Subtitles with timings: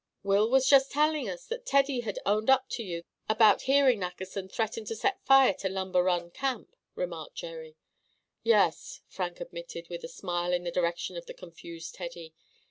[0.23, 4.49] "Will was just telling us that Teddy had owned up to you about hearing Nackerson
[4.49, 7.75] threaten to set fire to Lumber Run Camp," remarked Jerry.
[8.41, 12.33] "Yes," Frank admitted, with a smile in the direction of the confused Teddy.